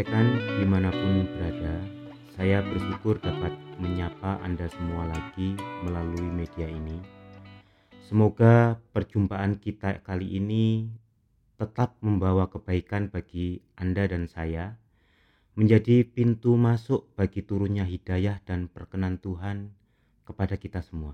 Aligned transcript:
Rekan-rekan 0.00 0.56
di 0.56 0.64
mana 0.64 0.88
pun 0.88 1.28
berada, 1.28 1.76
saya 2.32 2.64
bersyukur 2.64 3.20
dapat 3.20 3.52
menyapa 3.76 4.40
Anda 4.40 4.64
semua 4.72 5.04
lagi 5.04 5.52
melalui 5.84 6.24
media 6.24 6.64
ini. 6.72 6.96
Semoga 8.08 8.80
perjumpaan 8.96 9.60
kita 9.60 10.00
kali 10.00 10.40
ini 10.40 10.88
tetap 11.60 12.00
membawa 12.00 12.48
kebaikan 12.48 13.12
bagi 13.12 13.60
Anda 13.76 14.08
dan 14.08 14.24
saya, 14.24 14.80
menjadi 15.52 16.08
pintu 16.08 16.56
masuk 16.56 17.12
bagi 17.12 17.44
turunnya 17.44 17.84
hidayah 17.84 18.40
dan 18.48 18.72
perkenan 18.72 19.20
Tuhan 19.20 19.68
kepada 20.24 20.56
kita 20.56 20.80
semua. 20.80 21.12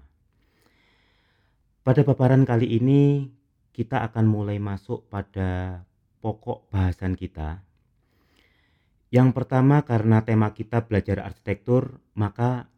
Pada 1.82 2.06
paparan 2.06 2.46
kali 2.46 2.78
ini, 2.78 3.34
kita 3.74 4.06
akan 4.06 4.30
mulai 4.30 4.62
masuk 4.62 5.10
pada 5.10 5.82
pokok 6.23 6.70
bahasan 6.70 7.18
kita. 7.18 7.65
Yang 9.16 9.32
pertama 9.32 9.80
karena 9.80 10.28
tema 10.28 10.52
kita 10.52 10.84
belajar 10.84 11.24
arsitektur, 11.24 12.04
maka 12.12 12.68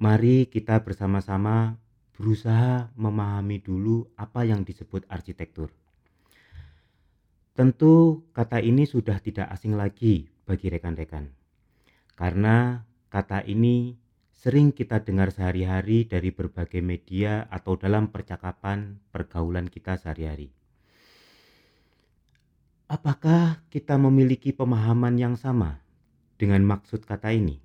mari 0.00 0.48
kita 0.48 0.80
bersama-sama 0.80 1.76
berusaha 2.16 2.88
memahami 2.96 3.60
dulu 3.60 4.08
apa 4.16 4.40
yang 4.48 4.64
disebut 4.64 5.04
arsitektur. 5.12 5.68
Tentu 7.52 8.24
kata 8.32 8.64
ini 8.64 8.88
sudah 8.88 9.20
tidak 9.20 9.52
asing 9.52 9.76
lagi 9.76 10.32
bagi 10.48 10.72
rekan-rekan. 10.72 11.28
Karena 12.16 12.88
kata 13.12 13.44
ini 13.44 13.92
sering 14.32 14.72
kita 14.72 15.04
dengar 15.04 15.28
sehari-hari 15.28 16.08
dari 16.08 16.32
berbagai 16.32 16.80
media 16.80 17.44
atau 17.52 17.76
dalam 17.76 18.08
percakapan 18.08 18.96
pergaulan 19.12 19.68
kita 19.68 20.00
sehari-hari. 20.00 20.56
Apakah 22.88 23.60
kita 23.68 24.00
memiliki 24.00 24.56
pemahaman 24.56 25.20
yang 25.20 25.36
sama 25.36 25.81
dengan 26.36 26.62
maksud 26.64 27.04
kata 27.04 27.32
ini? 27.32 27.60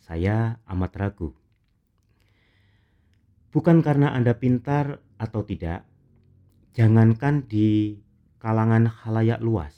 Saya 0.00 0.58
amat 0.66 0.92
ragu. 0.96 1.30
Bukan 3.50 3.82
karena 3.82 4.14
Anda 4.14 4.38
pintar 4.38 5.02
atau 5.18 5.42
tidak, 5.42 5.82
jangankan 6.74 7.46
di 7.46 7.98
kalangan 8.38 8.86
halayak 8.86 9.42
luas, 9.42 9.74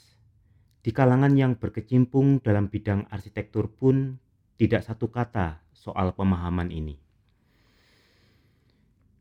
di 0.85 0.93
kalangan 0.93 1.33
yang 1.33 1.57
berkecimpung 1.57 2.39
dalam 2.41 2.69
bidang 2.69 3.09
arsitektur 3.09 3.73
pun 3.73 4.21
tidak 4.57 4.85
satu 4.85 5.09
kata 5.09 5.61
soal 5.73 6.13
pemahaman 6.13 6.69
ini. 6.69 7.01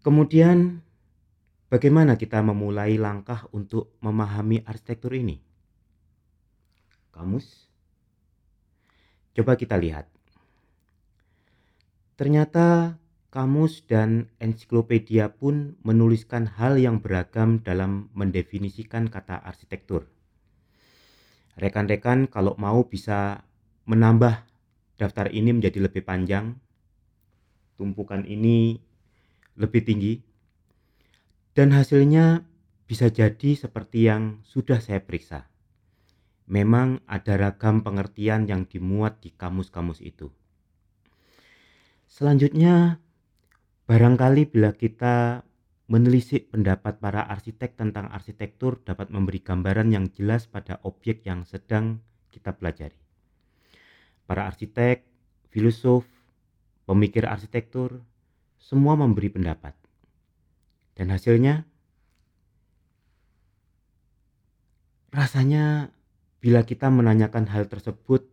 Kemudian 0.04 0.84
Bagaimana 1.72 2.20
kita 2.20 2.44
memulai 2.44 3.00
langkah 3.00 3.48
untuk 3.48 3.96
memahami 4.04 4.60
arsitektur 4.68 5.16
ini? 5.16 5.40
Kamus? 7.16 7.48
Coba 9.32 9.56
kita 9.56 9.80
lihat. 9.80 10.08
Ternyata 12.20 13.00
kamus 13.32 13.88
dan 13.88 14.28
ensiklopedia 14.36 15.32
pun 15.32 15.80
menuliskan 15.80 16.44
hal 16.60 16.76
yang 16.76 17.00
beragam 17.00 17.64
dalam 17.64 18.12
mendefinisikan 18.12 19.08
kata 19.08 19.40
arsitektur. 19.40 20.04
Rekan-rekan 21.56 22.28
kalau 22.28 22.52
mau 22.60 22.84
bisa 22.84 23.44
menambah 23.88 24.44
daftar 25.00 25.32
ini 25.32 25.56
menjadi 25.56 25.88
lebih 25.88 26.04
panjang, 26.04 26.60
tumpukan 27.80 28.28
ini 28.28 28.76
lebih 29.56 29.84
tinggi, 29.84 30.20
dan 31.56 31.72
hasilnya 31.72 32.44
bisa 32.88 33.08
jadi 33.08 33.56
seperti 33.56 34.08
yang 34.08 34.44
sudah 34.44 34.80
saya 34.80 35.00
periksa. 35.00 35.51
Memang 36.50 37.00
ada 37.06 37.38
ragam 37.38 37.86
pengertian 37.86 38.50
yang 38.50 38.66
dimuat 38.66 39.22
di 39.22 39.30
kamus-kamus 39.30 40.02
itu. 40.02 40.28
Selanjutnya, 42.10 43.00
barangkali 43.88 44.50
bila 44.50 44.74
kita 44.76 45.46
menelisik 45.88 46.48
pendapat 46.48 47.00
para 47.00 47.24
arsitek 47.24 47.76
tentang 47.76 48.08
arsitektur 48.08 48.80
dapat 48.80 49.12
memberi 49.12 49.44
gambaran 49.44 49.92
yang 49.92 50.08
jelas 50.12 50.48
pada 50.48 50.80
objek 50.84 51.24
yang 51.28 51.44
sedang 51.44 52.00
kita 52.32 52.56
pelajari. 52.56 52.96
Para 54.24 54.48
arsitek, 54.48 55.04
filosof, 55.52 56.08
pemikir 56.88 57.28
arsitektur, 57.28 58.00
semua 58.56 58.96
memberi 58.96 59.28
pendapat. 59.28 59.76
Dan 60.96 61.12
hasilnya 61.12 61.68
rasanya 65.12 65.92
bila 66.42 66.66
kita 66.66 66.90
menanyakan 66.90 67.46
hal 67.46 67.70
tersebut 67.70 68.26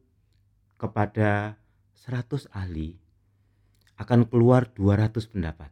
kepada 0.81 1.61
100 1.93 2.49
ahli 2.49 2.97
akan 4.01 4.25
keluar 4.25 4.65
200 4.73 5.13
pendapat. 5.29 5.69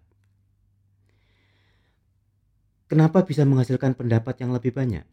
Kenapa 2.85 3.25
bisa 3.25 3.41
menghasilkan 3.41 3.97
pendapat 3.97 4.37
yang 4.45 4.53
lebih 4.53 4.69
banyak? 4.69 5.03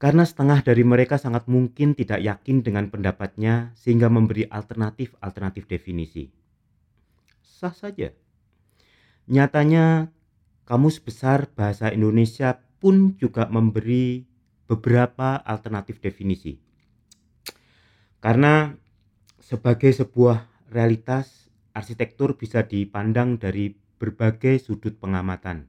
Karena 0.00 0.24
setengah 0.24 0.64
dari 0.64 0.80
mereka 0.80 1.20
sangat 1.20 1.44
mungkin 1.44 1.92
tidak 1.92 2.24
yakin 2.24 2.64
dengan 2.64 2.88
pendapatnya 2.88 3.76
sehingga 3.76 4.08
memberi 4.08 4.48
alternatif-alternatif 4.48 5.68
definisi. 5.68 6.32
Sah 7.44 7.74
saja. 7.74 8.08
Nyatanya 9.28 10.08
Kamus 10.64 11.04
Besar 11.04 11.52
Bahasa 11.52 11.92
Indonesia 11.92 12.56
pun 12.80 13.18
juga 13.20 13.44
memberi 13.52 14.29
beberapa 14.70 15.34
alternatif 15.42 15.98
definisi. 15.98 16.62
Karena 18.22 18.70
sebagai 19.42 19.90
sebuah 19.90 20.46
realitas, 20.70 21.50
arsitektur 21.74 22.38
bisa 22.38 22.62
dipandang 22.62 23.42
dari 23.42 23.74
berbagai 23.98 24.62
sudut 24.62 24.94
pengamatan. 25.02 25.66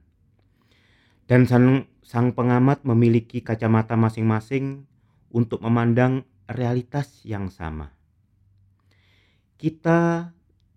Dan 1.26 1.50
sang, 1.50 1.90
sang 2.06 2.30
pengamat 2.30 2.86
memiliki 2.86 3.42
kacamata 3.42 3.98
masing-masing 3.98 4.86
untuk 5.34 5.58
memandang 5.66 6.22
realitas 6.46 7.26
yang 7.26 7.50
sama. 7.50 7.90
Kita 9.58 10.30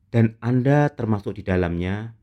dan 0.09 0.39
Anda 0.41 0.89
termasuk 0.89 1.37
di 1.37 1.43
dalamnya 1.45 2.17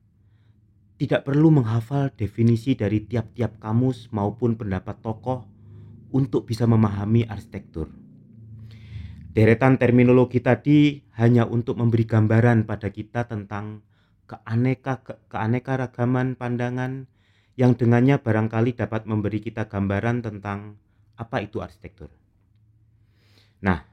tidak 0.97 1.27
perlu 1.27 1.51
menghafal 1.51 2.15
definisi 2.15 2.79
dari 2.79 3.03
tiap-tiap 3.03 3.59
kamus 3.59 4.09
maupun 4.15 4.55
pendapat 4.55 5.03
tokoh 5.03 5.52
untuk 6.13 6.47
bisa 6.47 6.69
memahami 6.69 7.27
arsitektur. 7.27 7.91
Deretan 9.33 9.81
terminologi 9.81 10.45
tadi 10.45 11.01
hanya 11.17 11.49
untuk 11.49 11.81
memberi 11.81 12.05
gambaran 12.05 12.69
pada 12.69 12.93
kita 12.93 13.25
tentang 13.25 13.81
keaneka 14.29 15.01
ke, 15.01 15.13
keanekaragaman 15.33 16.37
pandangan 16.37 17.09
yang 17.57 17.73
dengannya 17.73 18.21
barangkali 18.21 18.77
dapat 18.77 19.09
memberi 19.09 19.41
kita 19.41 19.73
gambaran 19.73 20.21
tentang 20.21 20.77
apa 21.17 21.41
itu 21.45 21.65
arsitektur. 21.65 22.13
Nah, 23.65 23.85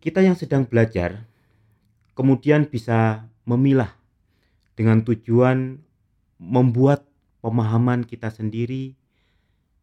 kita 0.00 0.24
yang 0.24 0.36
sedang 0.36 0.64
belajar 0.64 1.28
kemudian 2.16 2.64
bisa 2.68 3.28
memilah 3.44 3.92
dengan 4.72 5.04
tujuan 5.04 5.80
membuat 6.40 7.04
pemahaman 7.44 8.08
kita 8.08 8.32
sendiri 8.32 8.96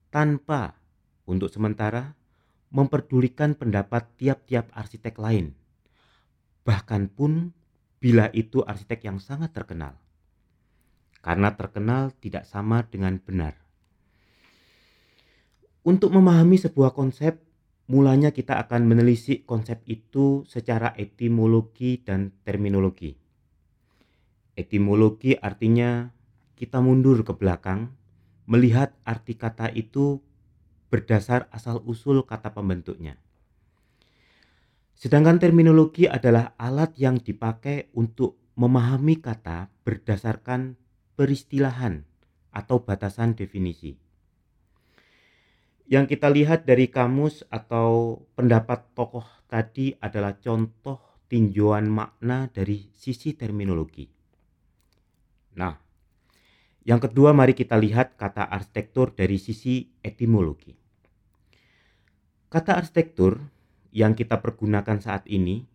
tanpa 0.09 0.77
untuk 1.27 1.51
sementara 1.51 2.15
memperdulikan 2.71 3.53
pendapat 3.53 4.07
tiap-tiap 4.15 4.71
arsitek 4.71 5.15
lain. 5.19 5.53
Bahkan 6.63 7.11
pun 7.11 7.51
bila 7.99 8.31
itu 8.31 8.63
arsitek 8.63 9.07
yang 9.07 9.19
sangat 9.19 9.51
terkenal. 9.51 9.95
Karena 11.19 11.51
terkenal 11.55 12.15
tidak 12.23 12.47
sama 12.47 12.87
dengan 12.87 13.19
benar. 13.19 13.59
Untuk 15.87 16.11
memahami 16.11 16.59
sebuah 16.59 16.91
konsep, 16.91 17.39
mulanya 17.87 18.35
kita 18.35 18.59
akan 18.59 18.83
menelisik 18.87 19.47
konsep 19.47 19.79
itu 19.87 20.43
secara 20.43 20.91
etimologi 20.99 22.03
dan 22.03 22.35
terminologi. 22.43 23.15
Etimologi 24.55 25.39
artinya 25.39 26.11
kita 26.59 26.83
mundur 26.83 27.23
ke 27.23 27.31
belakang, 27.31 27.95
melihat 28.47 28.91
arti 29.07 29.39
kata 29.39 29.71
itu 29.71 30.19
berdasar 30.87 31.51
asal-usul 31.51 32.23
kata 32.23 32.51
pembentuknya. 32.55 33.19
Sedangkan 34.97 35.37
terminologi 35.37 36.09
adalah 36.09 36.57
alat 36.57 36.97
yang 36.97 37.21
dipakai 37.21 37.93
untuk 37.93 38.41
memahami 38.57 39.21
kata 39.21 39.69
berdasarkan 39.85 40.73
peristilahan 41.13 42.01
atau 42.49 42.81
batasan 42.81 43.37
definisi. 43.37 43.93
Yang 45.87 46.17
kita 46.17 46.27
lihat 46.33 46.65
dari 46.65 46.89
kamus 46.89 47.45
atau 47.47 48.19
pendapat 48.33 48.91
tokoh 48.97 49.23
tadi 49.47 49.95
adalah 50.01 50.35
contoh 50.35 50.99
tinjauan 51.31 51.87
makna 51.87 52.51
dari 52.51 52.91
sisi 52.91 53.37
terminologi. 53.37 54.03
Nah, 55.55 55.86
yang 56.87 57.03
kedua, 57.03 57.35
mari 57.35 57.51
kita 57.51 57.75
lihat 57.75 58.15
kata 58.15 58.47
arsitektur 58.47 59.11
dari 59.11 59.35
sisi 59.35 59.91
etimologi. 59.99 60.71
Kata 62.47 62.79
arsitektur 62.79 63.43
yang 63.91 64.15
kita 64.15 64.39
pergunakan 64.39 65.03
saat 65.03 65.27
ini 65.27 65.67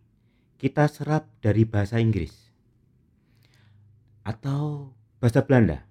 kita 0.57 0.89
serap 0.89 1.29
dari 1.37 1.69
bahasa 1.69 2.01
Inggris 2.01 2.33
atau 4.25 4.89
bahasa 5.21 5.45
Belanda. 5.45 5.85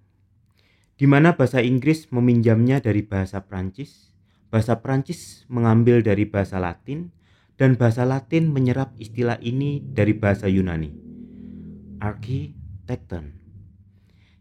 Di 0.99 1.07
mana 1.07 1.39
bahasa 1.39 1.63
Inggris 1.63 2.11
meminjamnya 2.11 2.83
dari 2.83 3.07
bahasa 3.07 3.47
Prancis, 3.47 4.11
bahasa 4.51 4.83
Prancis 4.83 5.47
mengambil 5.47 6.03
dari 6.03 6.27
bahasa 6.27 6.59
Latin, 6.59 7.15
dan 7.63 7.79
bahasa 7.79 8.03
Latin 8.03 8.51
menyerap 8.51 8.91
istilah 8.99 9.39
ini 9.39 9.79
dari 9.79 10.19
bahasa 10.19 10.51
Yunani, 10.51 10.91
architecton, 12.03 13.42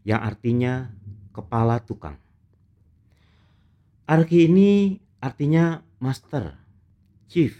yang 0.02 0.22
artinya 0.22 0.90
kepala 1.30 1.82
tukang. 1.82 2.18
Arki 4.06 4.50
ini 4.50 4.98
artinya 5.22 5.80
master, 6.02 6.58
chief, 7.30 7.56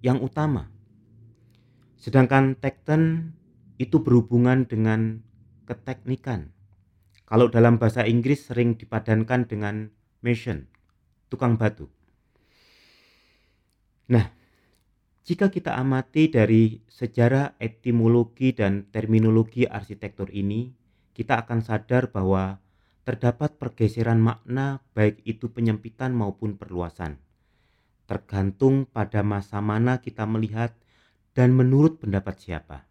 yang 0.00 0.22
utama. 0.22 0.70
Sedangkan 2.00 2.56
tekton 2.56 3.34
itu 3.76 4.00
berhubungan 4.00 4.64
dengan 4.64 5.20
keteknikan. 5.68 6.54
Kalau 7.28 7.52
dalam 7.52 7.76
bahasa 7.76 8.08
Inggris 8.08 8.48
sering 8.48 8.74
dipadankan 8.74 9.46
dengan 9.46 9.92
mason, 10.24 10.66
tukang 11.28 11.54
batu. 11.60 11.86
Nah, 14.10 14.26
jika 15.22 15.46
kita 15.46 15.78
amati 15.78 16.26
dari 16.26 16.82
sejarah 16.90 17.54
etimologi 17.62 18.50
dan 18.50 18.90
terminologi 18.90 19.62
arsitektur 19.62 20.26
ini, 20.34 20.79
kita 21.20 21.44
akan 21.44 21.60
sadar 21.60 22.08
bahwa 22.08 22.64
terdapat 23.04 23.60
pergeseran 23.60 24.24
makna 24.24 24.80
baik 24.96 25.20
itu 25.28 25.52
penyempitan 25.52 26.16
maupun 26.16 26.56
perluasan. 26.56 27.20
Tergantung 28.08 28.88
pada 28.88 29.20
masa 29.20 29.60
mana 29.60 30.00
kita 30.00 30.24
melihat 30.24 30.72
dan 31.36 31.52
menurut 31.52 32.00
pendapat 32.00 32.40
siapa. 32.40 32.88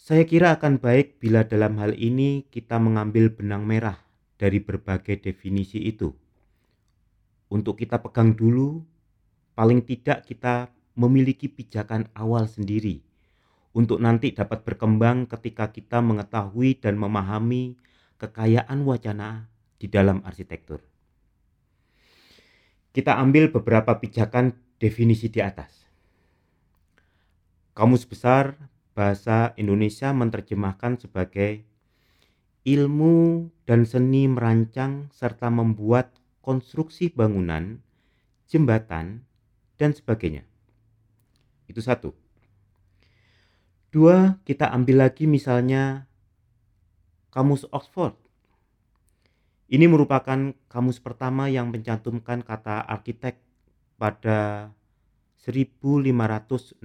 Saya 0.00 0.24
kira 0.24 0.56
akan 0.56 0.80
baik 0.80 1.20
bila 1.20 1.44
dalam 1.44 1.76
hal 1.76 1.92
ini 1.92 2.48
kita 2.48 2.80
mengambil 2.80 3.36
benang 3.36 3.68
merah 3.68 4.00
dari 4.40 4.56
berbagai 4.56 5.20
definisi 5.20 5.84
itu. 5.84 6.08
Untuk 7.52 7.84
kita 7.84 8.00
pegang 8.00 8.32
dulu, 8.32 8.80
paling 9.52 9.84
tidak 9.84 10.24
kita 10.24 10.72
memiliki 10.96 11.52
pijakan 11.52 12.08
awal 12.16 12.48
sendiri 12.48 13.07
untuk 13.78 14.02
nanti 14.02 14.34
dapat 14.34 14.66
berkembang 14.66 15.30
ketika 15.30 15.70
kita 15.70 16.02
mengetahui 16.02 16.82
dan 16.82 16.98
memahami 16.98 17.78
kekayaan 18.18 18.82
wacana 18.82 19.46
di 19.78 19.86
dalam 19.86 20.18
arsitektur. 20.26 20.82
Kita 22.90 23.22
ambil 23.22 23.54
beberapa 23.54 23.94
pijakan 24.02 24.58
definisi 24.82 25.30
di 25.30 25.38
atas. 25.38 25.86
Kamus 27.78 28.02
Besar 28.02 28.58
Bahasa 28.98 29.54
Indonesia 29.54 30.10
menerjemahkan 30.10 30.98
sebagai 30.98 31.62
ilmu 32.66 33.46
dan 33.62 33.86
seni 33.86 34.26
merancang 34.26 35.06
serta 35.14 35.46
membuat 35.54 36.18
konstruksi 36.42 37.14
bangunan, 37.14 37.78
jembatan, 38.50 39.22
dan 39.78 39.94
sebagainya. 39.94 40.42
Itu 41.70 41.78
satu. 41.78 42.10
Dua, 43.88 44.36
kita 44.44 44.68
ambil 44.68 45.08
lagi 45.08 45.24
misalnya 45.24 46.04
Kamus 47.32 47.64
Oxford. 47.72 48.12
Ini 49.64 49.88
merupakan 49.88 50.52
kamus 50.68 51.00
pertama 51.00 51.48
yang 51.48 51.72
mencantumkan 51.72 52.44
kata 52.44 52.84
arsitek 52.84 53.40
pada 53.96 54.72
1563. 55.40 56.84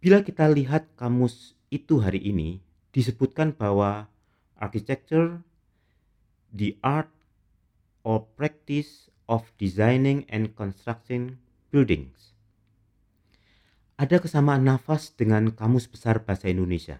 Bila 0.00 0.24
kita 0.24 0.48
lihat 0.48 0.88
kamus 0.96 1.52
itu 1.68 2.00
hari 2.00 2.24
ini, 2.24 2.64
disebutkan 2.96 3.52
bahwa 3.52 4.08
architecture, 4.56 5.44
the 6.48 6.80
art 6.80 7.12
or 8.08 8.24
practice 8.40 9.12
of 9.28 9.44
designing 9.60 10.24
and 10.32 10.56
constructing 10.56 11.36
buildings. 11.68 12.32
Ada 14.02 14.18
kesamaan 14.18 14.66
nafas 14.66 15.14
dengan 15.14 15.54
kamus 15.54 15.86
besar 15.86 16.26
bahasa 16.26 16.50
Indonesia. 16.50 16.98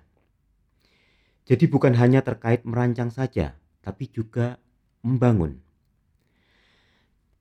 Jadi 1.51 1.67
bukan 1.67 1.99
hanya 1.99 2.23
terkait 2.23 2.63
merancang 2.63 3.11
saja, 3.11 3.59
tapi 3.83 4.07
juga 4.07 4.63
membangun. 5.03 5.59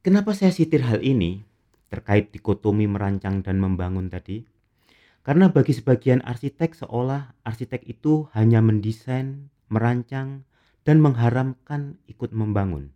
Kenapa 0.01 0.33
saya 0.33 0.49
sitir 0.49 0.81
hal 0.81 1.05
ini 1.05 1.45
terkait 1.93 2.33
dikotomi 2.33 2.89
merancang 2.89 3.45
dan 3.45 3.61
membangun 3.61 4.09
tadi? 4.09 4.49
Karena 5.21 5.53
bagi 5.53 5.77
sebagian 5.77 6.25
arsitek 6.25 6.73
seolah 6.81 7.37
arsitek 7.45 7.85
itu 7.85 8.33
hanya 8.33 8.65
mendesain, 8.65 9.53
merancang, 9.69 10.41
dan 10.81 10.97
mengharamkan 10.97 12.01
ikut 12.09 12.33
membangun. 12.33 12.89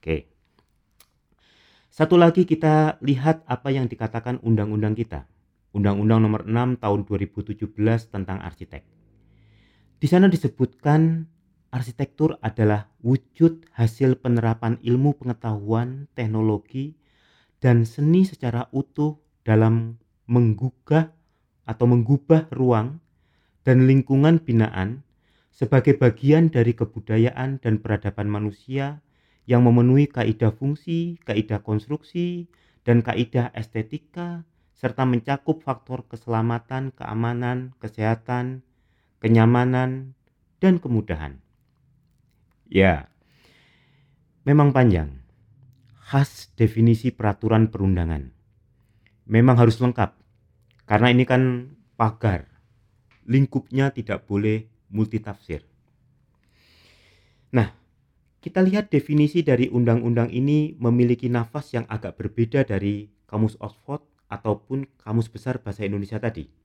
Oke. 0.00 0.29
Satu 1.90 2.14
lagi 2.14 2.46
kita 2.46 3.02
lihat 3.02 3.42
apa 3.50 3.74
yang 3.74 3.90
dikatakan 3.90 4.38
undang-undang 4.46 4.94
kita. 4.94 5.26
Undang-Undang 5.74 6.22
Nomor 6.22 6.42
6 6.46 6.78
Tahun 6.78 7.00
2017 7.02 7.66
tentang 8.14 8.38
arsitek. 8.38 8.86
Di 9.98 10.06
sana 10.06 10.30
disebutkan 10.30 11.26
arsitektur 11.74 12.38
adalah 12.46 12.86
wujud 13.02 13.66
hasil 13.74 14.22
penerapan 14.22 14.78
ilmu 14.86 15.18
pengetahuan, 15.18 16.06
teknologi, 16.14 16.94
dan 17.58 17.82
seni 17.82 18.22
secara 18.22 18.70
utuh 18.70 19.18
dalam 19.42 19.98
menggugah 20.30 21.10
atau 21.66 21.86
menggubah 21.90 22.54
ruang 22.54 23.02
dan 23.66 23.90
lingkungan 23.90 24.38
binaan 24.38 25.02
sebagai 25.50 25.98
bagian 25.98 26.54
dari 26.54 26.70
kebudayaan 26.70 27.58
dan 27.58 27.82
peradaban 27.82 28.30
manusia 28.30 29.02
yang 29.50 29.66
memenuhi 29.66 30.06
kaidah 30.06 30.54
fungsi, 30.54 31.18
kaidah 31.26 31.58
konstruksi, 31.66 32.46
dan 32.86 33.02
kaidah 33.02 33.50
estetika 33.50 34.46
serta 34.78 35.02
mencakup 35.02 35.66
faktor 35.66 36.06
keselamatan, 36.06 36.94
keamanan, 36.94 37.74
kesehatan, 37.82 38.62
kenyamanan, 39.18 40.14
dan 40.62 40.78
kemudahan. 40.78 41.42
Ya, 42.70 43.10
memang 44.46 44.70
panjang. 44.70 45.18
Khas 45.98 46.54
definisi 46.54 47.10
peraturan 47.10 47.74
perundangan. 47.74 48.30
Memang 49.26 49.58
harus 49.58 49.82
lengkap, 49.82 50.14
karena 50.86 51.10
ini 51.10 51.26
kan 51.26 51.74
pagar. 51.98 52.46
Lingkupnya 53.26 53.90
tidak 53.90 54.30
boleh 54.30 54.70
multitafsir. 54.94 55.66
Nah, 57.50 57.79
kita 58.40 58.64
lihat 58.64 58.88
definisi 58.88 59.44
dari 59.44 59.68
undang-undang 59.68 60.32
ini 60.32 60.76
memiliki 60.80 61.28
nafas 61.28 61.76
yang 61.76 61.84
agak 61.92 62.16
berbeda 62.16 62.64
dari 62.64 63.08
Kamus 63.28 63.60
Oxford 63.60 64.00
ataupun 64.32 64.88
Kamus 65.00 65.28
Besar 65.28 65.60
Bahasa 65.60 65.84
Indonesia 65.84 66.16
tadi 66.16 66.60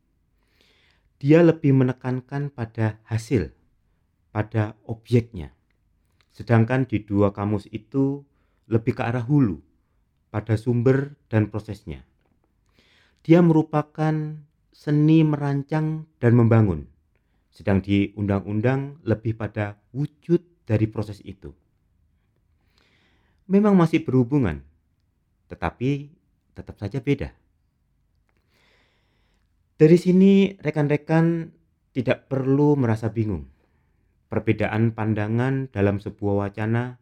dia 1.16 1.40
lebih 1.40 1.72
menekankan 1.72 2.52
pada 2.52 3.00
hasil, 3.08 3.56
pada 4.36 4.76
objeknya. 4.84 5.56
Sedangkan 6.36 6.84
di 6.84 7.00
dua 7.00 7.32
kamus 7.32 7.72
itu 7.72 8.28
lebih 8.68 9.00
ke 9.00 9.04
arah 9.08 9.24
hulu, 9.24 9.64
pada 10.28 10.60
sumber 10.60 11.16
dan 11.32 11.48
prosesnya. 11.48 12.04
Dia 13.24 13.40
merupakan 13.40 14.38
seni 14.76 15.24
merancang 15.24 16.04
dan 16.20 16.36
membangun, 16.36 16.92
sedang 17.50 17.80
di 17.80 18.12
undang-undang 18.20 19.00
lebih 19.08 19.40
pada 19.40 19.80
wujud 19.96 20.44
dari 20.68 20.86
proses 20.92 21.24
itu. 21.24 21.56
Memang 23.46 23.78
masih 23.78 24.02
berhubungan, 24.02 24.66
tetapi 25.54 26.10
tetap 26.58 26.82
saja 26.82 26.98
beda. 26.98 27.30
Dari 29.78 29.98
sini 30.02 30.56
rekan-rekan 30.58 31.54
tidak 31.94 32.26
perlu 32.26 32.74
merasa 32.74 33.14
bingung. 33.14 33.46
Perbedaan 34.34 34.98
pandangan 34.98 35.70
dalam 35.70 36.02
sebuah 36.02 36.50
wacana 36.50 36.98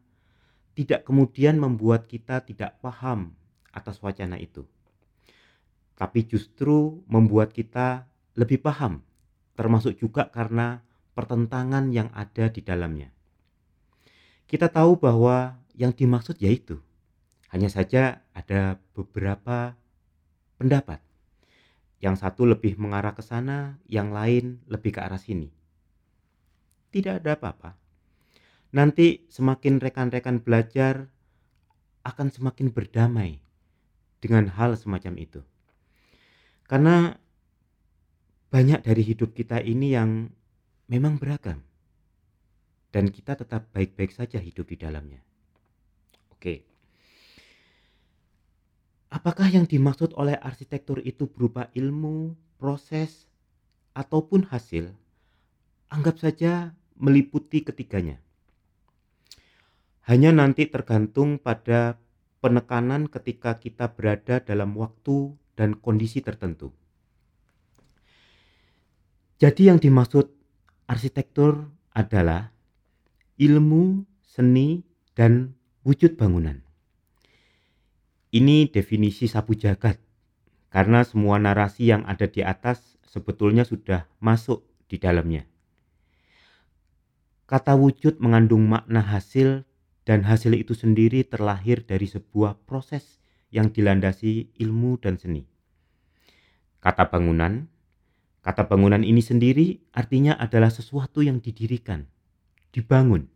tidak 0.75 1.07
kemudian 1.07 1.61
membuat 1.61 2.11
kita 2.11 2.43
tidak 2.43 2.75
paham 2.83 3.37
atas 3.71 4.03
wacana 4.03 4.35
itu. 4.35 4.67
Tapi 5.95 6.27
justru 6.27 7.05
membuat 7.07 7.55
kita 7.55 8.09
lebih 8.35 8.59
paham, 8.59 9.05
termasuk 9.55 9.95
juga 9.95 10.27
karena 10.27 10.83
pertentangan 11.13 11.93
yang 11.93 12.09
ada 12.11 12.49
di 12.49 12.59
dalamnya. 12.65 13.13
Kita 14.49 14.67
tahu 14.67 14.97
bahwa 14.99 15.62
yang 15.73 15.93
dimaksud 15.93 16.37
yaitu 16.39 16.81
hanya 17.53 17.69
saja 17.69 18.25
ada 18.33 18.81
beberapa 18.97 19.77
pendapat 20.57 21.01
yang 22.03 22.19
satu 22.19 22.43
lebih 22.43 22.75
mengarah 22.75 23.15
ke 23.15 23.23
sana, 23.23 23.79
yang 23.87 24.11
lain 24.11 24.59
lebih 24.67 24.97
ke 24.97 24.99
arah 24.99 25.21
sini. 25.21 25.47
Tidak 26.91 27.23
ada 27.23 27.39
apa-apa. 27.39 27.79
Nanti 28.75 29.23
semakin 29.31 29.79
rekan-rekan 29.79 30.43
belajar, 30.43 31.07
akan 32.03 32.27
semakin 32.27 32.75
berdamai 32.75 33.39
dengan 34.19 34.51
hal 34.51 34.75
semacam 34.75 35.15
itu. 35.15 35.39
Karena 36.67 37.15
banyak 38.51 38.83
dari 38.83 39.03
hidup 39.07 39.31
kita 39.31 39.63
ini 39.63 39.95
yang 39.95 40.27
memang 40.91 41.15
beragam. 41.15 41.63
Dan 42.91 43.09
kita 43.09 43.39
tetap 43.39 43.71
baik-baik 43.71 44.11
saja 44.11 44.43
hidup 44.43 44.67
di 44.67 44.77
dalamnya. 44.77 45.23
Oke. 46.43 46.67
Apakah 49.15 49.47
yang 49.47 49.63
dimaksud 49.63 50.11
oleh 50.19 50.35
arsitektur 50.35 50.99
itu 50.99 51.23
berupa 51.31 51.71
ilmu, 51.71 52.35
proses, 52.59 53.31
ataupun 53.95 54.51
hasil? 54.51 54.91
Anggap 55.87 56.19
saja 56.19 56.75
meliputi 56.99 57.63
ketiganya. 57.63 58.19
Hanya 60.03 60.35
nanti 60.35 60.67
tergantung 60.67 61.39
pada 61.39 61.95
penekanan 62.43 63.07
ketika 63.07 63.55
kita 63.55 63.95
berada 63.95 64.43
dalam 64.43 64.75
waktu 64.75 65.31
dan 65.55 65.79
kondisi 65.79 66.19
tertentu. 66.19 66.75
Jadi 69.39 69.71
yang 69.71 69.79
dimaksud 69.79 70.27
arsitektur 70.91 71.71
adalah 71.95 72.51
ilmu, 73.39 74.03
seni, 74.19 74.83
dan 75.15 75.55
wujud 75.83 76.15
bangunan. 76.15 76.63
Ini 78.33 78.71
definisi 78.73 79.29
sapu 79.29 79.53
jagat, 79.53 80.01
karena 80.73 81.05
semua 81.05 81.37
narasi 81.37 81.93
yang 81.93 82.01
ada 82.09 82.25
di 82.25 82.41
atas 82.41 82.97
sebetulnya 83.05 83.61
sudah 83.61 84.09
masuk 84.17 84.65
di 84.89 84.97
dalamnya. 84.97 85.45
Kata 87.45 87.77
wujud 87.77 88.17
mengandung 88.17 88.65
makna 88.65 89.05
hasil 89.05 89.67
dan 90.07 90.25
hasil 90.25 90.57
itu 90.57 90.73
sendiri 90.73 91.21
terlahir 91.27 91.85
dari 91.85 92.09
sebuah 92.09 92.57
proses 92.65 93.21
yang 93.53 93.69
dilandasi 93.69 94.49
ilmu 94.57 94.97
dan 94.97 95.21
seni. 95.21 95.45
Kata 96.81 97.05
bangunan 97.13 97.69
Kata 98.43 98.67
bangunan 98.67 99.07
ini 99.07 99.23
sendiri 99.23 99.79
artinya 99.95 100.35
adalah 100.35 100.67
sesuatu 100.67 101.23
yang 101.23 101.39
didirikan, 101.39 102.11
dibangun. 102.75 103.31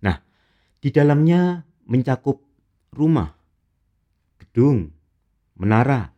Nah, 0.00 0.24
di 0.84 0.92
dalamnya 0.92 1.64
mencakup 1.88 2.44
rumah, 2.92 3.32
gedung, 4.36 4.92
menara, 5.56 6.12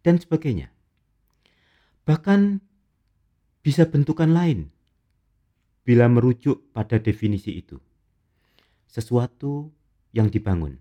dan 0.00 0.16
sebagainya. 0.16 0.72
Bahkan 2.08 2.64
bisa 3.60 3.92
bentukan 3.92 4.32
lain 4.32 4.72
bila 5.84 6.08
merujuk 6.08 6.72
pada 6.72 6.96
definisi 6.96 7.60
itu. 7.60 7.76
Sesuatu 8.88 9.68
yang 10.16 10.32
dibangun. 10.32 10.80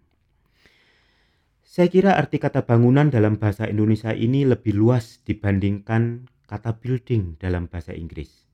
Saya 1.68 1.92
kira 1.92 2.16
arti 2.16 2.40
kata 2.40 2.64
bangunan 2.64 3.12
dalam 3.12 3.36
bahasa 3.36 3.68
Indonesia 3.68 4.16
ini 4.16 4.48
lebih 4.48 4.80
luas 4.80 5.20
dibandingkan 5.28 6.24
kata 6.48 6.80
building 6.80 7.36
dalam 7.36 7.68
bahasa 7.68 7.92
Inggris. 7.92 8.48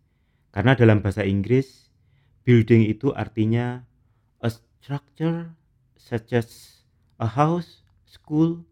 Karena 0.49 0.73
dalam 0.73 1.05
bahasa 1.05 1.21
Inggris, 1.21 1.93
building 2.45 2.89
itu 2.89 3.13
artinya 3.13 3.85
structure 4.87 5.51
such 5.99 6.31
as 6.31 6.79
a 7.19 7.27
house, 7.27 7.83
school, 8.07 8.63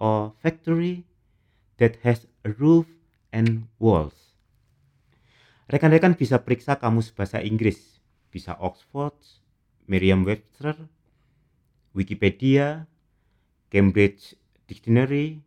or 0.00 0.32
factory 0.40 1.04
that 1.76 2.00
has 2.00 2.24
a 2.48 2.56
roof 2.56 2.88
and 3.36 3.68
walls. 3.76 4.32
Rekan-rekan 5.68 6.16
bisa 6.16 6.40
periksa 6.40 6.80
kamus 6.80 7.12
bahasa 7.12 7.44
Inggris, 7.44 8.00
bisa 8.32 8.56
Oxford, 8.56 9.12
Merriam-Webster, 9.92 10.88
Wikipedia, 11.92 12.88
Cambridge 13.68 14.32
Dictionary 14.64 15.44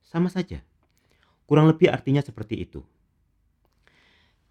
sama 0.00 0.32
saja. 0.32 0.64
Kurang 1.44 1.68
lebih 1.68 1.92
artinya 1.92 2.24
seperti 2.24 2.64
itu. 2.64 2.80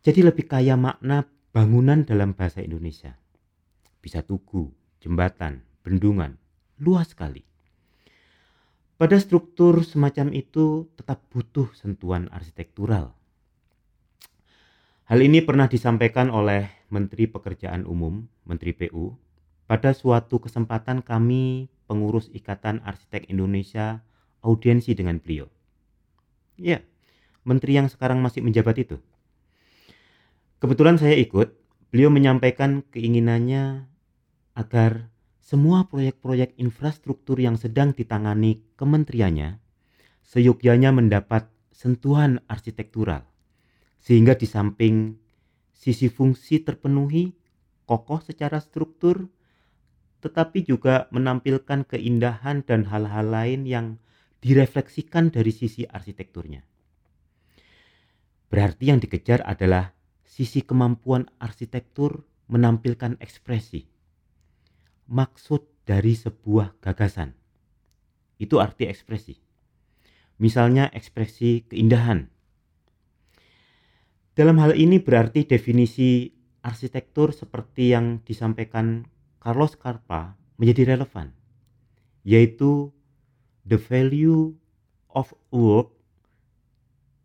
Jadi 0.06 0.22
lebih 0.22 0.46
kaya 0.46 0.78
makna 0.78 1.26
bangunan 1.50 2.06
dalam 2.06 2.38
bahasa 2.38 2.62
Indonesia. 2.62 3.18
Bisa 3.98 4.22
tugu, 4.22 4.83
jembatan, 5.04 5.68
bendungan, 5.84 6.40
luas 6.80 7.12
sekali. 7.12 7.44
Pada 8.96 9.20
struktur 9.20 9.84
semacam 9.84 10.32
itu 10.32 10.88
tetap 10.96 11.28
butuh 11.28 11.68
sentuhan 11.76 12.32
arsitektural. 12.32 13.12
Hal 15.04 15.20
ini 15.20 15.44
pernah 15.44 15.68
disampaikan 15.68 16.32
oleh 16.32 16.72
Menteri 16.88 17.28
Pekerjaan 17.28 17.84
Umum, 17.84 18.32
Menteri 18.48 18.72
PU, 18.72 19.20
pada 19.68 19.92
suatu 19.92 20.40
kesempatan 20.40 21.04
kami 21.04 21.68
pengurus 21.84 22.32
Ikatan 22.32 22.80
Arsitek 22.88 23.28
Indonesia 23.28 24.00
audiensi 24.40 24.96
dengan 24.96 25.20
beliau. 25.20 25.52
Ya, 26.56 26.80
menteri 27.44 27.76
yang 27.76 27.92
sekarang 27.92 28.24
masih 28.24 28.40
menjabat 28.40 28.80
itu. 28.80 28.98
Kebetulan 30.64 30.96
saya 30.96 31.20
ikut, 31.20 31.52
beliau 31.92 32.08
menyampaikan 32.08 32.88
keinginannya 32.88 33.92
agar 34.54 35.10
semua 35.44 35.86
proyek-proyek 35.90 36.56
infrastruktur 36.58 37.38
yang 37.38 37.60
sedang 37.60 37.92
ditangani 37.92 38.64
kementeriannya 38.80 39.60
seyogyanya 40.24 40.96
mendapat 40.96 41.52
sentuhan 41.74 42.40
arsitektural 42.48 43.28
sehingga 44.00 44.38
di 44.38 44.48
samping 44.48 45.20
sisi 45.76 46.08
fungsi 46.08 46.64
terpenuhi 46.64 47.36
kokoh 47.84 48.24
secara 48.24 48.64
struktur 48.64 49.28
tetapi 50.24 50.64
juga 50.64 51.12
menampilkan 51.12 51.84
keindahan 51.84 52.64
dan 52.64 52.88
hal-hal 52.88 53.28
lain 53.28 53.68
yang 53.68 54.00
direfleksikan 54.40 55.32
dari 55.32 55.52
sisi 55.52 55.84
arsitekturnya. 55.84 56.64
Berarti 58.48 58.84
yang 58.88 59.04
dikejar 59.04 59.44
adalah 59.44 59.92
sisi 60.24 60.64
kemampuan 60.64 61.28
arsitektur 61.44 62.24
menampilkan 62.48 63.20
ekspresi. 63.20 63.93
Maksud 65.10 65.68
dari 65.84 66.16
sebuah 66.16 66.80
gagasan. 66.80 67.36
Itu 68.40 68.64
arti 68.64 68.88
ekspresi. 68.88 69.36
Misalnya 70.40 70.90
ekspresi 70.92 71.68
keindahan. 71.68 72.32
Dalam 74.34 74.58
hal 74.58 74.74
ini 74.74 74.98
berarti 74.98 75.46
definisi 75.46 76.34
arsitektur 76.66 77.36
seperti 77.36 77.94
yang 77.94 78.26
disampaikan 78.26 79.06
Carlos 79.38 79.78
Carpa 79.78 80.40
menjadi 80.58 80.96
relevan, 80.96 81.36
yaitu 82.26 82.90
the 83.68 83.78
value 83.78 84.56
of 85.12 85.36
work 85.54 85.94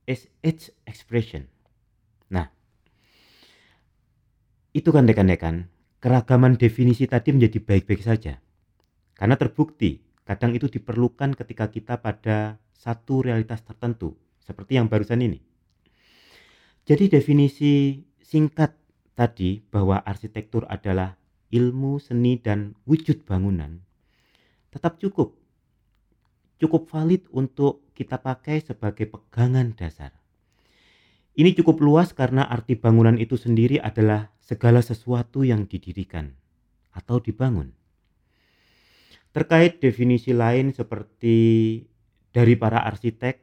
is 0.04 0.26
its 0.44 0.68
expression. 0.84 1.48
Nah, 2.28 2.52
itu 4.76 4.90
kan 4.92 5.08
dekan-dekan, 5.08 5.70
keragaman 5.98 6.58
definisi 6.58 7.06
tadi 7.06 7.34
menjadi 7.34 7.58
baik-baik 7.62 8.02
saja. 8.02 8.38
Karena 9.18 9.34
terbukti, 9.34 9.98
kadang 10.22 10.54
itu 10.54 10.70
diperlukan 10.70 11.34
ketika 11.34 11.70
kita 11.70 11.98
pada 11.98 12.62
satu 12.74 13.26
realitas 13.26 13.62
tertentu, 13.66 14.14
seperti 14.38 14.78
yang 14.78 14.86
barusan 14.86 15.22
ini. 15.22 15.42
Jadi 16.86 17.10
definisi 17.10 18.00
singkat 18.22 18.78
tadi 19.18 19.60
bahwa 19.60 19.98
arsitektur 20.00 20.64
adalah 20.70 21.18
ilmu, 21.50 21.98
seni, 21.98 22.38
dan 22.38 22.78
wujud 22.86 23.26
bangunan 23.26 23.82
tetap 24.68 25.00
cukup. 25.00 25.34
Cukup 26.58 26.90
valid 26.90 27.26
untuk 27.30 27.86
kita 27.94 28.18
pakai 28.18 28.62
sebagai 28.62 29.06
pegangan 29.06 29.74
dasar. 29.78 30.17
Ini 31.38 31.54
cukup 31.54 31.78
luas 31.78 32.10
karena 32.10 32.42
arti 32.42 32.74
bangunan 32.74 33.14
itu 33.14 33.38
sendiri 33.38 33.78
adalah 33.78 34.34
segala 34.42 34.82
sesuatu 34.82 35.46
yang 35.46 35.70
didirikan 35.70 36.34
atau 36.90 37.22
dibangun. 37.22 37.78
Terkait 39.30 39.78
definisi 39.78 40.34
lain 40.34 40.74
seperti 40.74 41.36
dari 42.34 42.58
para 42.58 42.82
arsitek, 42.82 43.38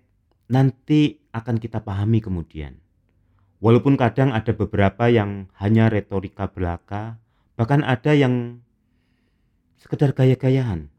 nanti 0.52 1.24
akan 1.32 1.56
kita 1.56 1.88
pahami 1.88 2.20
kemudian. 2.20 2.84
Walaupun 3.64 3.96
kadang 3.96 4.36
ada 4.36 4.52
beberapa 4.52 5.08
yang 5.08 5.48
hanya 5.56 5.88
retorika 5.88 6.52
belaka 6.52 7.24
Bahkan 7.56 7.88
ada 7.88 8.12
yang 8.12 8.60
sekedar 9.80 10.12
gaya-gayaan. 10.12 10.92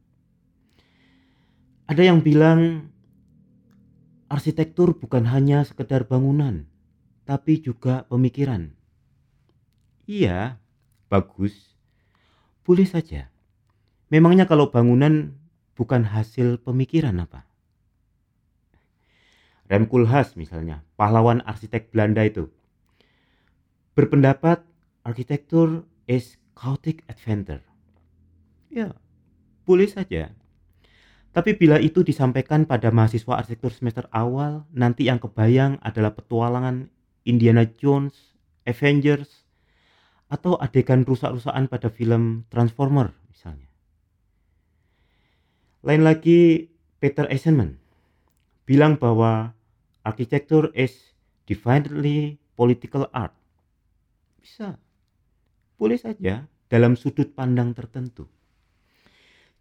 Ada 1.87 2.03
yang 2.03 2.25
bilang 2.25 2.91
arsitektur 4.33 4.97
bukan 4.97 5.29
hanya 5.29 5.63
sekedar 5.69 6.09
bangunan, 6.09 6.67
tapi 7.27 7.59
juga 7.59 8.07
pemikiran. 8.07 8.71
Iya, 10.07 10.63
bagus. 11.11 11.75
Boleh 12.63 12.87
saja. 12.87 13.29
Memangnya 14.07 14.47
kalau 14.47 14.71
bangunan 14.71 15.35
bukan 15.75 16.07
hasil 16.07 16.63
pemikiran 16.63 17.19
apa? 17.19 17.43
Rem 19.67 19.91
Koolhaas 19.91 20.39
misalnya, 20.39 20.87
pahlawan 20.95 21.43
arsitek 21.43 21.91
Belanda 21.91 22.23
itu, 22.23 22.47
berpendapat 23.99 24.63
arsitektur 25.03 25.83
is 26.07 26.39
chaotic 26.55 27.03
adventure. 27.11 27.67
Ya, 28.71 28.95
Boleh 29.67 29.91
saja. 29.91 30.31
Tapi 31.35 31.59
bila 31.59 31.83
itu 31.83 32.07
disampaikan 32.07 32.65
pada 32.65 32.89
mahasiswa 32.95 33.43
arsitektur 33.43 33.75
semester 33.75 34.07
awal, 34.15 34.65
nanti 34.73 35.11
yang 35.11 35.19
kebayang 35.19 35.83
adalah 35.83 36.15
petualangan 36.15 36.89
Indiana 37.27 37.67
Jones, 37.67 38.39
Avengers, 38.65 39.45
atau 40.31 40.59
adegan 40.59 41.03
rusak-rusakan 41.03 41.67
pada 41.71 41.91
film 41.91 42.47
Transformer 42.51 43.15
misalnya. 43.31 43.69
Lain 45.87 46.03
lagi 46.03 46.71
Peter 46.99 47.31
Eisenman 47.31 47.79
bilang 48.67 48.99
bahwa 48.99 49.55
arsitektur 50.03 50.75
is 50.75 51.15
definitely 51.47 52.43
political 52.59 53.07
art. 53.15 53.35
Bisa. 54.43 54.79
Boleh 55.79 56.01
saja 56.01 56.51
dalam 56.67 56.99
sudut 56.99 57.31
pandang 57.37 57.71
tertentu. 57.77 58.27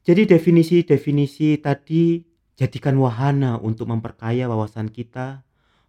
Jadi 0.06 0.30
definisi-definisi 0.30 1.62
tadi 1.62 2.22
jadikan 2.58 2.98
wahana 3.02 3.58
untuk 3.62 3.90
memperkaya 3.90 4.46
wawasan 4.50 4.90
kita 4.90 5.46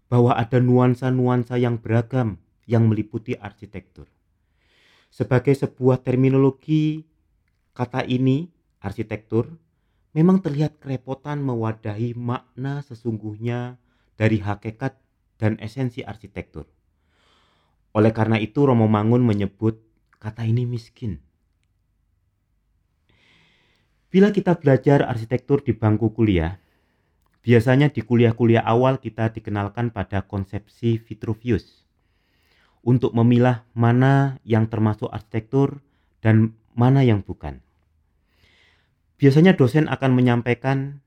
bahwa 0.07 0.35
ada 0.39 0.63
nuansa-nuansa 0.63 1.59
yang 1.59 1.83
beragam 1.83 2.39
yang 2.67 2.87
meliputi 2.87 3.35
arsitektur. 3.39 4.07
Sebagai 5.11 5.55
sebuah 5.55 6.03
terminologi, 6.03 7.07
kata 7.73 8.05
ini, 8.05 8.51
arsitektur, 8.83 9.49
memang 10.13 10.43
terlihat 10.43 10.83
kerepotan 10.83 11.41
mewadahi 11.41 12.13
makna 12.19 12.83
sesungguhnya 12.85 13.81
dari 14.19 14.43
hakikat 14.43 14.99
dan 15.37 15.57
esensi 15.61 16.01
arsitektur. 16.03 16.69
Oleh 17.97 18.13
karena 18.13 18.37
itu 18.37 18.65
Romo 18.69 18.85
Mangun 18.89 19.25
menyebut 19.25 19.81
kata 20.21 20.45
ini 20.45 20.69
miskin. 20.69 21.21
Bila 24.13 24.33
kita 24.33 24.57
belajar 24.57 25.05
arsitektur 25.05 25.61
di 25.61 25.77
bangku 25.77 26.13
kuliah, 26.13 26.57
biasanya 27.47 27.95
di 27.95 28.03
kuliah-kuliah 28.03 28.67
awal 28.67 28.99
kita 28.99 29.31
dikenalkan 29.31 29.95
pada 29.95 30.27
konsepsi 30.27 30.99
Vitruvius 30.99 31.87
untuk 32.83 33.15
memilah 33.15 33.63
mana 33.71 34.43
yang 34.43 34.67
termasuk 34.67 35.07
arsitektur 35.07 35.79
dan 36.19 36.59
mana 36.75 37.07
yang 37.07 37.23
bukan. 37.23 37.63
Biasanya 39.23 39.55
dosen 39.55 39.87
akan 39.87 40.11
menyampaikan 40.11 40.99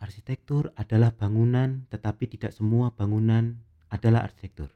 arsitektur 0.00 0.72
adalah 0.80 1.12
bangunan 1.12 1.84
tetapi 1.92 2.24
tidak 2.24 2.56
semua 2.56 2.96
bangunan 2.96 3.60
adalah 3.92 4.24
arsitektur. 4.24 4.72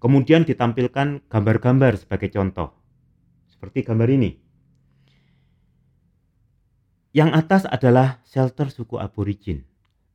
Kemudian 0.00 0.48
ditampilkan 0.48 1.28
gambar-gambar 1.28 2.00
sebagai 2.00 2.32
contoh. 2.32 2.72
Seperti 3.50 3.84
gambar 3.84 4.08
ini. 4.08 4.47
Yang 7.16 7.30
atas 7.32 7.62
adalah 7.64 8.20
shelter 8.28 8.68
suku 8.68 9.00
aborigin. 9.00 9.64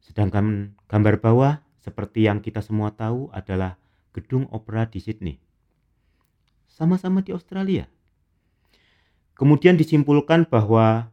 Sedangkan 0.04 0.78
gambar 0.86 1.18
bawah 1.24 1.54
seperti 1.82 2.30
yang 2.30 2.40
kita 2.40 2.62
semua 2.62 2.94
tahu 2.94 3.34
adalah 3.34 3.82
gedung 4.14 4.46
opera 4.54 4.86
di 4.86 5.02
Sydney. 5.02 5.36
Sama-sama 6.70 7.26
di 7.26 7.34
Australia. 7.34 7.90
Kemudian 9.34 9.76
disimpulkan 9.76 10.46
bahwa 10.46 11.10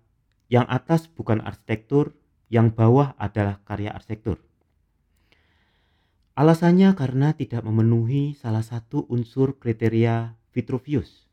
yang 0.52 0.68
atas 0.68 1.08
bukan 1.08 1.40
arsitektur, 1.40 2.12
yang 2.52 2.74
bawah 2.74 3.16
adalah 3.16 3.62
karya 3.64 3.94
arsitektur. 3.94 4.42
Alasannya 6.36 6.92
karena 6.96 7.32
tidak 7.32 7.64
memenuhi 7.64 8.36
salah 8.36 8.64
satu 8.64 9.06
unsur 9.08 9.56
kriteria 9.56 10.36
Vitruvius, 10.50 11.28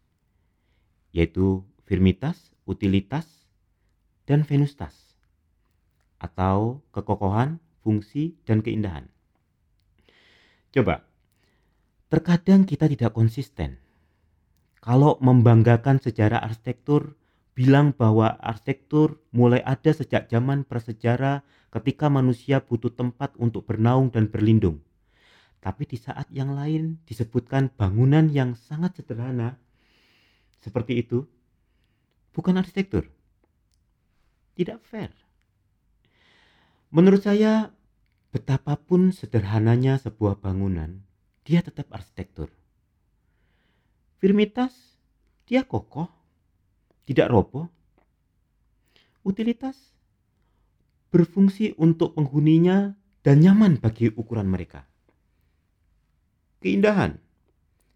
yaitu 1.12 1.65
firmitas, 1.88 2.53
utilitas, 2.69 3.37
dan 4.27 4.43
venustas 4.43 4.93
atau 6.19 6.83
kekokohan, 6.91 7.63
fungsi, 7.81 8.35
dan 8.43 8.59
keindahan. 8.59 9.07
Coba, 10.75 11.07
terkadang 12.11 12.67
kita 12.67 12.91
tidak 12.91 13.15
konsisten. 13.15 13.79
Kalau 14.83 15.15
membanggakan 15.23 16.03
sejarah 16.03 16.43
arsitektur, 16.43 17.15
bilang 17.57 17.89
bahwa 17.95 18.37
arsitektur 18.37 19.17
mulai 19.33 19.65
ada 19.65 19.89
sejak 19.89 20.29
zaman 20.29 20.61
prasejarah 20.61 21.41
ketika 21.73 22.05
manusia 22.05 22.61
butuh 22.61 22.93
tempat 22.93 23.33
untuk 23.41 23.65
bernaung 23.65 24.13
dan 24.13 24.29
berlindung. 24.29 24.85
Tapi 25.57 25.89
di 25.89 25.97
saat 25.97 26.29
yang 26.29 26.53
lain 26.53 27.01
disebutkan 27.09 27.73
bangunan 27.73 28.29
yang 28.29 28.53
sangat 28.53 29.01
sederhana, 29.01 29.57
seperti 30.61 31.01
itu, 31.01 31.25
bukan 32.37 32.61
arsitektur 32.61 33.16
tidak 34.57 34.81
fair. 34.81 35.13
Menurut 36.89 37.21
saya, 37.21 37.69
betapapun 38.33 39.13
sederhananya 39.13 40.01
sebuah 40.01 40.41
bangunan, 40.41 41.05
dia 41.45 41.61
tetap 41.61 41.93
arsitektur. 41.93 42.49
Firmitas, 44.17 44.73
dia 45.45 45.61
kokoh, 45.61 46.09
tidak 47.05 47.29
roboh. 47.29 47.69
Utilitas, 49.21 49.77
berfungsi 51.13 51.77
untuk 51.77 52.17
penghuninya 52.17 52.97
dan 53.21 53.45
nyaman 53.45 53.79
bagi 53.79 54.11
ukuran 54.11 54.49
mereka. 54.49 54.89
Keindahan, 56.59 57.21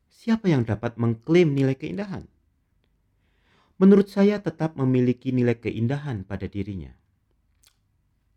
siapa 0.07 0.47
yang 0.47 0.63
dapat 0.63 0.95
mengklaim 0.95 1.51
nilai 1.51 1.75
keindahan? 1.75 2.30
Menurut 3.81 4.13
saya 4.13 4.37
tetap 4.37 4.77
memiliki 4.77 5.33
nilai 5.33 5.57
keindahan 5.57 6.21
pada 6.21 6.45
dirinya. 6.45 6.93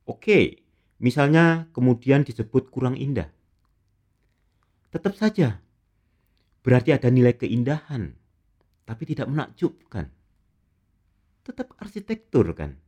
Oke, 0.09 0.64
misalnya 1.04 1.68
kemudian 1.76 2.24
disebut 2.24 2.72
kurang 2.72 2.96
indah. 2.96 3.28
Tetap 4.88 5.12
saja, 5.20 5.61
berarti 6.64 6.96
ada 6.96 7.12
nilai 7.12 7.37
keindahan, 7.37 8.16
tapi 8.88 9.04
tidak 9.04 9.28
menakjubkan. 9.28 10.09
Tetap 11.44 11.76
arsitektur 11.76 12.57
kan? 12.57 12.80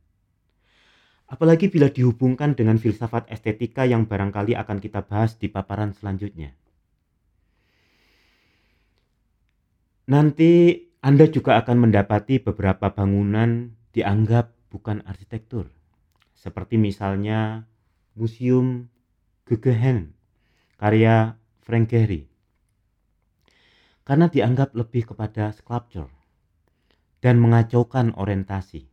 Apalagi 1.29 1.69
bila 1.69 1.93
dihubungkan 1.93 2.57
dengan 2.57 2.81
filsafat 2.81 3.29
estetika 3.29 3.85
yang 3.85 4.09
barangkali 4.09 4.57
akan 4.57 4.81
kita 4.81 5.05
bahas 5.05 5.37
di 5.37 5.45
paparan 5.45 5.93
selanjutnya. 5.93 6.57
Nanti 10.07 10.86
anda 11.07 11.23
juga 11.23 11.55
akan 11.63 11.87
mendapati 11.87 12.43
beberapa 12.43 12.91
bangunan 12.91 13.71
dianggap 13.95 14.51
bukan 14.67 14.99
arsitektur, 15.07 15.71
seperti 16.35 16.75
misalnya 16.75 17.63
Museum 18.19 18.91
Guggenheim 19.47 20.11
karya 20.75 21.39
Frank 21.63 21.95
Gehry, 21.95 22.27
karena 24.03 24.27
dianggap 24.27 24.75
lebih 24.75 25.07
kepada 25.07 25.55
sculpture 25.55 26.11
dan 27.23 27.39
mengacaukan 27.39 28.11
orientasi. 28.11 28.91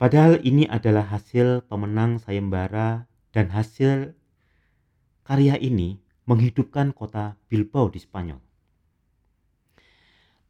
Padahal 0.00 0.40
ini 0.40 0.64
adalah 0.72 1.04
hasil 1.04 1.68
pemenang 1.68 2.16
sayembara 2.16 3.04
dan 3.36 3.52
hasil 3.52 4.16
karya 5.20 5.60
ini 5.60 6.00
menghidupkan 6.24 6.96
kota 6.96 7.36
Bilbao 7.52 7.92
di 7.92 8.00
Spanyol 8.00 8.45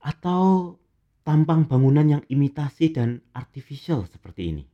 atau 0.06 0.78
tampang 1.26 1.66
bangunan 1.66 2.06
yang 2.06 2.22
imitasi 2.30 2.94
dan 2.94 3.18
artificial 3.34 4.06
seperti 4.06 4.54
ini. 4.54 4.64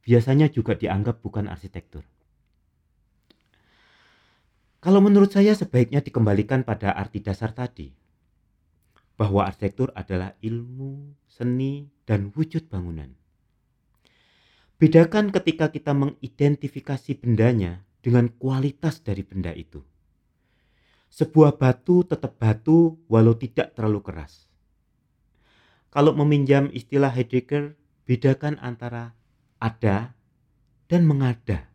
Biasanya 0.00 0.48
juga 0.48 0.72
dianggap 0.72 1.20
bukan 1.20 1.52
arsitektur. 1.52 2.08
Kalau 4.82 4.98
menurut 5.04 5.30
saya 5.30 5.52
sebaiknya 5.52 6.00
dikembalikan 6.00 6.64
pada 6.64 6.96
arti 6.96 7.20
dasar 7.22 7.52
tadi, 7.52 7.92
bahwa 9.20 9.46
arsitektur 9.46 9.92
adalah 9.94 10.34
ilmu, 10.42 11.14
seni, 11.28 11.86
dan 12.08 12.34
wujud 12.34 12.66
bangunan. 12.66 13.12
Bedakan 14.82 15.30
ketika 15.30 15.70
kita 15.70 15.94
mengidentifikasi 15.94 17.22
bendanya 17.22 17.86
dengan 18.02 18.26
kualitas 18.34 18.98
dari 19.06 19.22
benda 19.22 19.54
itu. 19.54 19.86
Sebuah 21.12 21.60
batu 21.60 22.08
tetap 22.08 22.40
batu 22.40 22.96
walau 23.04 23.36
tidak 23.36 23.76
terlalu 23.76 24.00
keras. 24.00 24.48
Kalau 25.92 26.16
meminjam 26.16 26.72
istilah 26.72 27.12
Heidegger, 27.12 27.76
bedakan 28.08 28.56
antara 28.64 29.12
ada 29.60 30.16
dan 30.88 31.04
mengada. 31.04 31.68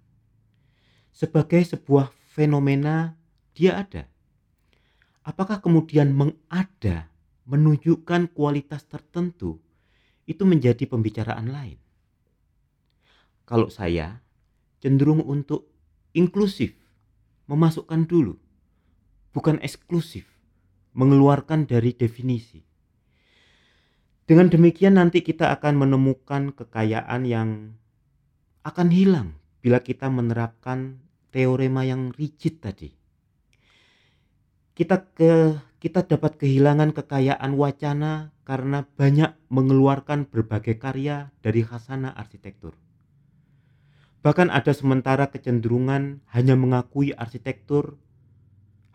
Sebagai 1.13 1.61
sebuah 1.61 2.09
fenomena, 2.33 3.13
dia 3.53 3.77
ada. 3.77 4.09
Apakah 5.21 5.61
kemudian 5.61 6.17
mengada 6.17 7.13
menunjukkan 7.45 8.33
kualitas 8.33 8.89
tertentu 8.89 9.61
itu 10.25 10.49
menjadi 10.49 10.89
pembicaraan 10.89 11.53
lain? 11.53 11.77
Kalau 13.45 13.69
saya 13.69 14.17
cenderung 14.81 15.21
untuk 15.21 15.69
inklusif, 16.17 16.73
memasukkan 17.45 18.09
dulu 18.09 18.46
bukan 19.37 19.61
eksklusif, 19.61 20.25
mengeluarkan 20.97 21.69
dari 21.69 21.93
definisi. 21.93 22.65
Dengan 24.25 24.49
demikian 24.49 24.97
nanti 24.97 25.21
kita 25.21 25.53
akan 25.53 25.77
menemukan 25.77 26.57
kekayaan 26.57 27.21
yang 27.29 27.77
akan 28.65 28.89
hilang 28.89 29.37
bila 29.61 29.85
kita 29.85 30.09
menerapkan 30.09 30.97
teorema 31.29 31.85
yang 31.85 32.09
rigid 32.17 32.65
tadi. 32.65 32.97
Kita 34.73 35.05
ke 35.13 35.61
kita 35.77 36.09
dapat 36.09 36.41
kehilangan 36.41 36.97
kekayaan 36.97 37.53
wacana 37.53 38.33
karena 38.41 38.89
banyak 38.97 39.37
mengeluarkan 39.53 40.25
berbagai 40.25 40.81
karya 40.81 41.29
dari 41.45 41.61
khasana 41.61 42.09
arsitektur. 42.09 42.73
Bahkan 44.25 44.49
ada 44.49 44.73
sementara 44.73 45.29
kecenderungan 45.29 46.25
hanya 46.33 46.57
mengakui 46.57 47.13
arsitektur 47.13 48.01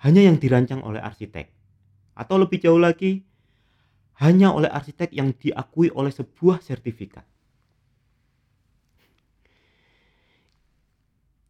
hanya 0.03 0.23
yang 0.27 0.37
dirancang 0.43 0.83
oleh 0.83 0.99
arsitek. 0.99 1.47
Atau 2.19 2.37
lebih 2.43 2.59
jauh 2.59 2.79
lagi, 2.79 3.23
hanya 4.19 4.51
oleh 4.51 4.69
arsitek 4.69 5.15
yang 5.15 5.33
diakui 5.33 5.89
oleh 5.95 6.11
sebuah 6.11 6.61
sertifikat. 6.61 7.25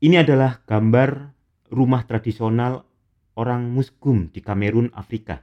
Ini 0.02 0.20
adalah 0.20 0.60
gambar 0.66 1.30
rumah 1.72 2.02
tradisional 2.04 2.84
orang 3.38 3.72
Musgum 3.72 4.28
di 4.28 4.44
Kamerun, 4.44 4.92
Afrika. 4.92 5.40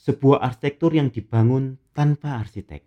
Sebuah 0.00 0.42
arsitektur 0.42 0.92
yang 0.92 1.08
dibangun 1.08 1.78
tanpa 1.94 2.40
arsitek. 2.42 2.82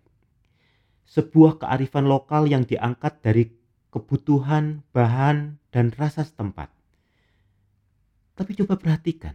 Sebuah 1.08 1.64
kearifan 1.64 2.04
lokal 2.04 2.46
yang 2.50 2.68
diangkat 2.68 3.24
dari 3.24 3.48
kebutuhan, 3.88 4.84
bahan, 4.92 5.56
dan 5.72 5.94
rasa 5.96 6.26
setempat. 6.26 6.77
Tapi 8.38 8.54
coba 8.62 8.78
perhatikan. 8.78 9.34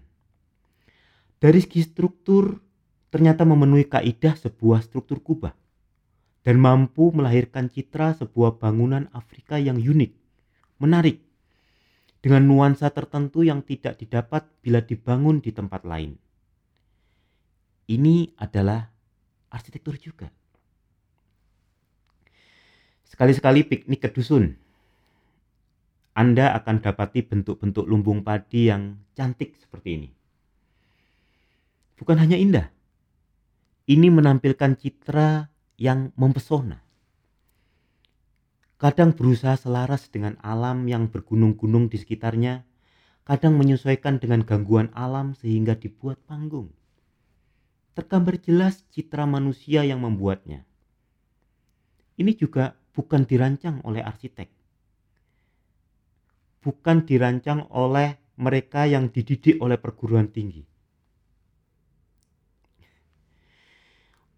Dari 1.43 1.59
segi 1.59 1.83
struktur, 1.83 2.63
ternyata 3.11 3.43
memenuhi 3.43 3.83
kaidah 3.83 4.39
sebuah 4.39 4.79
struktur 4.79 5.19
kubah 5.19 5.51
dan 6.47 6.55
mampu 6.55 7.11
melahirkan 7.11 7.67
citra 7.67 8.15
sebuah 8.15 8.63
bangunan 8.63 9.11
Afrika 9.11 9.59
yang 9.59 9.75
unik, 9.75 10.11
menarik, 10.79 11.19
dengan 12.23 12.47
nuansa 12.47 12.87
tertentu 12.95 13.43
yang 13.43 13.59
tidak 13.67 13.99
didapat 13.99 14.47
bila 14.63 14.79
dibangun 14.79 15.43
di 15.43 15.51
tempat 15.51 15.83
lain. 15.83 16.15
Ini 17.91 18.39
adalah 18.39 18.87
arsitektur 19.51 19.99
juga. 19.99 20.31
Sekali-sekali 23.03 23.67
piknik 23.67 23.99
ke 23.99 24.09
dusun, 24.15 24.55
Anda 26.13 26.53
akan 26.53 26.85
dapati 26.85 27.25
bentuk-bentuk 27.25 27.89
lumbung 27.89 28.21
padi 28.21 28.69
yang 28.69 29.01
cantik 29.17 29.57
seperti 29.57 29.89
ini. 29.97 30.09
Bukan 31.97 32.21
hanya 32.21 32.37
indah, 32.37 32.69
ini 33.89 34.07
menampilkan 34.13 34.77
citra 34.77 35.49
yang 35.81 36.13
mempesona. 36.15 36.79
Kadang 38.79 39.15
berusaha 39.17 39.59
selaras 39.59 40.07
dengan 40.07 40.39
alam 40.39 40.87
yang 40.87 41.09
bergunung-gunung 41.09 41.89
di 41.89 41.97
sekitarnya, 41.99 42.63
kadang 43.27 43.55
menyesuaikan 43.59 44.19
dengan 44.19 44.43
gangguan 44.43 44.91
alam 44.93 45.33
sehingga 45.35 45.75
dibuat 45.75 46.19
panggung. 46.29 46.71
Tergambar 47.97 48.37
jelas 48.39 48.85
citra 48.93 49.23
manusia 49.25 49.81
yang 49.87 50.03
membuatnya. 50.03 50.67
Ini 52.19 52.37
juga 52.37 52.77
bukan 52.93 53.25
dirancang 53.25 53.81
oleh 53.83 54.05
arsitek. 54.05 54.62
Bukan 56.63 57.03
dirancang 57.03 57.67
oleh 57.75 58.15
mereka 58.39 58.87
yang 58.87 59.11
dididik 59.11 59.59
oleh 59.59 59.75
perguruan 59.75 60.31
tinggi 60.31 60.63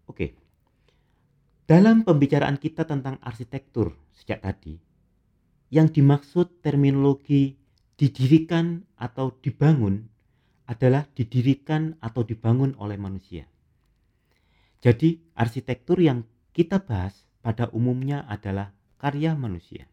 Oke. 0.06 0.32
Dalam 1.66 2.06
pembicaraan 2.06 2.62
kita 2.62 2.86
tentang 2.86 3.18
arsitektur 3.20 3.92
sejak 4.14 4.38
tadi, 4.38 4.78
yang 5.74 5.90
dimaksud 5.90 6.62
terminologi 6.62 7.58
didirikan 7.98 8.86
atau 8.94 9.34
dibangun 9.42 10.06
adalah 10.70 11.10
didirikan 11.10 11.98
atau 11.98 12.22
dibangun 12.22 12.78
oleh 12.78 12.94
manusia. 12.94 13.50
Jadi, 14.78 15.18
arsitektur 15.34 15.98
yang 15.98 16.22
kita 16.54 16.78
bahas 16.78 17.26
pada 17.42 17.66
umumnya 17.74 18.22
adalah 18.30 18.70
karya 19.02 19.34
manusia. 19.34 19.90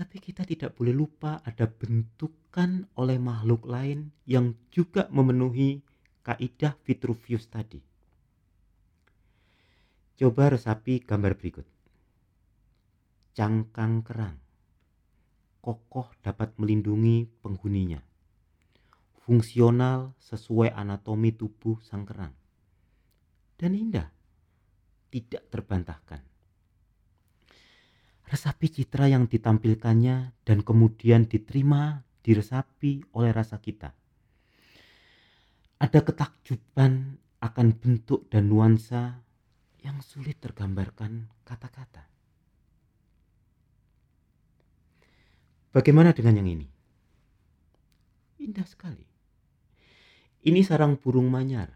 Tapi 0.00 0.16
kita 0.16 0.48
tidak 0.48 0.80
boleh 0.80 0.96
lupa 0.96 1.44
ada 1.44 1.68
bentukan 1.68 2.88
oleh 2.96 3.20
makhluk 3.20 3.68
lain 3.68 4.08
yang 4.24 4.56
juga 4.72 5.04
memenuhi 5.12 5.84
kaidah 6.24 6.72
Vitruvius 6.88 7.44
tadi. 7.52 7.84
Coba 10.16 10.56
resapi 10.56 11.04
gambar 11.04 11.36
berikut. 11.36 11.68
Cangkang 13.36 14.00
kerang. 14.00 14.40
Kokoh 15.60 16.08
dapat 16.24 16.56
melindungi 16.56 17.28
penghuninya. 17.44 18.00
Fungsional 19.28 20.16
sesuai 20.16 20.72
anatomi 20.72 21.36
tubuh 21.36 21.76
sang 21.84 22.08
kerang. 22.08 22.32
Dan 23.60 23.76
indah. 23.76 24.08
Tidak 25.12 25.52
terbantahkan. 25.52 26.29
Resapi 28.30 28.70
citra 28.70 29.10
yang 29.10 29.26
ditampilkannya 29.26 30.46
dan 30.46 30.58
kemudian 30.62 31.26
diterima 31.26 32.06
diresapi 32.22 33.10
oleh 33.18 33.34
rasa 33.34 33.58
kita 33.58 33.90
ada 35.80 36.04
ketakjuban 36.04 37.16
akan 37.40 37.68
bentuk 37.72 38.28
dan 38.28 38.52
nuansa 38.52 39.24
yang 39.80 40.04
sulit 40.04 40.36
tergambarkan 40.36 41.32
kata-kata. 41.48 42.04
Bagaimana 45.72 46.12
dengan 46.12 46.36
yang 46.44 46.48
ini? 46.52 46.68
Indah 48.44 48.68
sekali. 48.68 49.08
Ini 50.44 50.60
sarang 50.60 51.00
burung 51.00 51.32
manyar. 51.32 51.72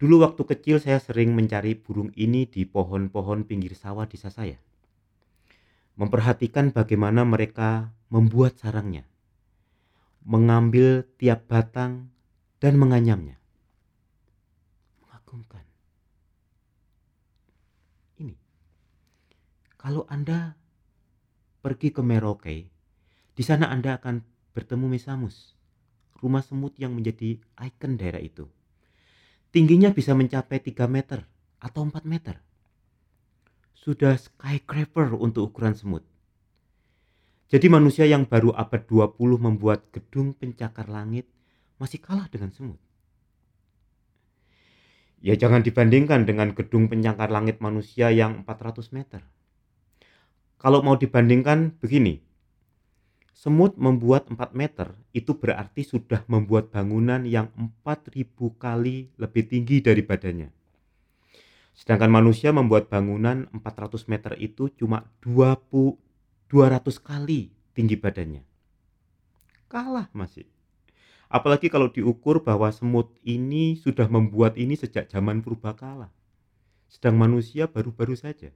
Dulu 0.00 0.24
waktu 0.24 0.42
kecil 0.48 0.80
saya 0.80 0.96
sering 0.96 1.36
mencari 1.36 1.76
burung 1.76 2.08
ini 2.16 2.48
di 2.48 2.64
pohon-pohon 2.64 3.44
pinggir 3.44 3.76
sawah 3.76 4.08
desa 4.08 4.32
saya. 4.32 4.56
Memperhatikan 5.96 6.76
bagaimana 6.76 7.24
mereka 7.24 7.92
membuat 8.12 8.60
sarangnya. 8.60 9.08
Mengambil 10.28 11.08
tiap 11.16 11.48
batang 11.48 12.12
dan 12.60 12.76
menganyamnya. 12.76 13.40
Mengagumkan. 15.00 15.64
Ini. 18.20 18.36
Kalau 19.80 20.04
Anda 20.12 20.52
pergi 21.64 21.90
ke 21.90 22.04
Merauke, 22.04 22.68
di 23.32 23.42
sana 23.44 23.72
Anda 23.72 23.96
akan 23.96 24.20
bertemu 24.52 24.86
Mesamus, 24.92 25.56
rumah 26.20 26.44
semut 26.44 26.76
yang 26.76 26.92
menjadi 26.92 27.40
ikon 27.56 27.96
daerah 27.96 28.20
itu. 28.20 28.48
Tingginya 29.52 29.92
bisa 29.96 30.12
mencapai 30.12 30.60
3 30.60 30.84
meter 30.84 31.24
atau 31.56 31.88
4 31.88 32.04
meter. 32.04 32.40
Sudah 33.86 34.18
skyscraper 34.18 35.14
untuk 35.14 35.54
ukuran 35.54 35.78
semut. 35.78 36.02
Jadi 37.46 37.70
manusia 37.70 38.02
yang 38.02 38.26
baru 38.26 38.50
abad 38.50 38.82
20 38.82 39.14
membuat 39.38 39.86
gedung 39.94 40.34
pencakar 40.34 40.90
langit 40.90 41.30
masih 41.78 42.02
kalah 42.02 42.26
dengan 42.26 42.50
semut. 42.50 42.82
Ya 45.22 45.38
jangan 45.38 45.62
dibandingkan 45.62 46.26
dengan 46.26 46.50
gedung 46.50 46.90
penyangkar 46.90 47.30
langit 47.30 47.62
manusia 47.62 48.10
yang 48.10 48.42
400 48.42 48.90
meter. 48.90 49.22
Kalau 50.58 50.82
mau 50.82 50.98
dibandingkan 50.98 51.78
begini, 51.78 52.18
semut 53.38 53.78
membuat 53.78 54.26
4 54.26 54.50
meter 54.50 54.98
itu 55.14 55.38
berarti 55.38 55.86
sudah 55.86 56.26
membuat 56.26 56.74
bangunan 56.74 57.22
yang 57.22 57.54
4000 57.86 58.34
kali 58.58 59.14
lebih 59.14 59.46
tinggi 59.46 59.78
dari 59.78 60.02
badannya. 60.02 60.65
Sedangkan 61.76 62.08
manusia 62.08 62.56
membuat 62.56 62.88
bangunan 62.88 63.52
400 63.52 64.08
meter 64.08 64.32
itu 64.40 64.72
cuma 64.72 65.04
20, 65.20 66.00
200 66.48 66.80
kali 67.04 67.52
tinggi 67.76 68.00
badannya. 68.00 68.40
Kalah 69.68 70.08
masih. 70.16 70.48
Apalagi 71.28 71.68
kalau 71.68 71.92
diukur 71.92 72.40
bahwa 72.40 72.72
semut 72.72 73.12
ini 73.20 73.76
sudah 73.76 74.08
membuat 74.08 74.56
ini 74.56 74.72
sejak 74.72 75.12
zaman 75.12 75.44
purbakala. 75.44 76.08
Sedang 76.88 77.20
manusia 77.20 77.68
baru-baru 77.68 78.16
saja. 78.16 78.48